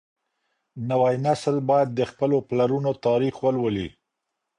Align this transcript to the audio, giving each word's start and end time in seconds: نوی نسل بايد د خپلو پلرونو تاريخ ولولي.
نوی 0.89 1.15
نسل 1.27 1.55
بايد 1.69 1.89
د 1.95 2.01
خپلو 2.11 2.37
پلرونو 2.49 2.91
تاريخ 3.05 3.35
ولولي. 3.43 3.87